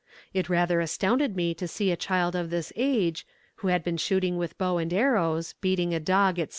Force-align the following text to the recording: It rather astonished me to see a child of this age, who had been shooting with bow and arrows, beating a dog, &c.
It 0.33 0.49
rather 0.49 0.81
astonished 0.81 1.35
me 1.35 1.53
to 1.53 1.67
see 1.67 1.91
a 1.91 1.95
child 1.95 2.35
of 2.35 2.49
this 2.49 2.73
age, 2.75 3.23
who 3.57 3.67
had 3.67 3.83
been 3.83 3.97
shooting 3.97 4.35
with 4.35 4.57
bow 4.57 4.79
and 4.79 4.91
arrows, 4.91 5.53
beating 5.61 5.93
a 5.93 5.99
dog, 5.99 6.37
&c. 6.37 6.47